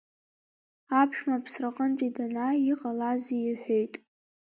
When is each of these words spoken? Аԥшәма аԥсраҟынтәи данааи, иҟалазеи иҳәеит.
Аԥшәма 0.99 1.35
аԥсраҟынтәи 1.37 2.13
данааи, 2.15 2.65
иҟалазеи 2.71 3.43
иҳәеит. 3.51 3.93